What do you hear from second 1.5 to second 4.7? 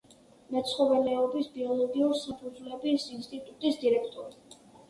ბიოლოგიურ საფუძვლების ინსტიტუტის დირექტორი.